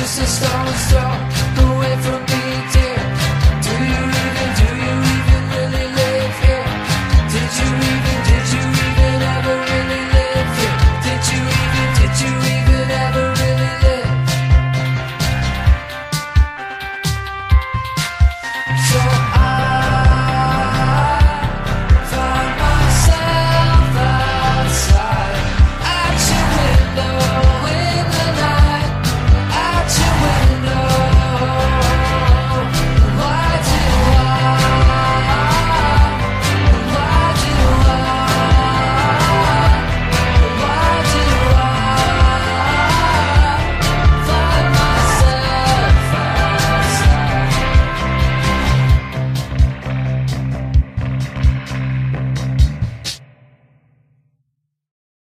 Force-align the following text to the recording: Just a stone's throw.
Just 0.00 0.18
a 0.18 0.26
stone's 0.26 0.90
throw. 0.90 1.29